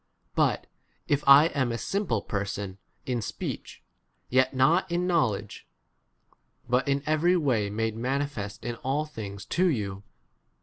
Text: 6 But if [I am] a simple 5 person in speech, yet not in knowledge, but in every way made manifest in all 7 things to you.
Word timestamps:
6 0.29 0.29
But 0.33 0.67
if 1.07 1.23
[I 1.27 1.45
am] 1.53 1.71
a 1.71 1.77
simple 1.77 2.21
5 2.21 2.27
person 2.27 2.79
in 3.05 3.21
speech, 3.21 3.83
yet 4.29 4.51
not 4.51 4.91
in 4.91 5.05
knowledge, 5.05 5.67
but 6.67 6.87
in 6.87 7.03
every 7.05 7.37
way 7.37 7.69
made 7.69 7.95
manifest 7.95 8.65
in 8.65 8.77
all 8.77 9.05
7 9.05 9.13
things 9.13 9.45
to 9.45 9.67
you. 9.67 10.01